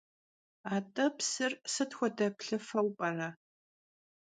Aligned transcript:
At'e 0.75 1.05
psır 1.17 1.51
sıt 1.73 1.91
xuede 1.97 2.27
plhıfeu 2.37 2.87
p'ere? 2.97 3.29